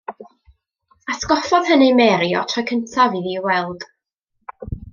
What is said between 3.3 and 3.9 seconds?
ei weld.